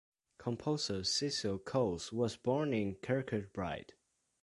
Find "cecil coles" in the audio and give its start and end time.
1.03-2.11